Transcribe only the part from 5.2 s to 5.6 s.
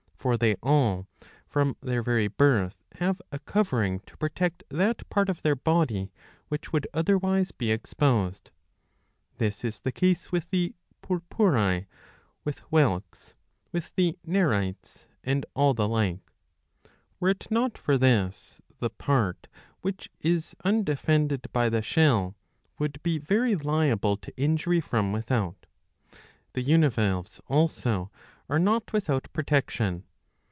of their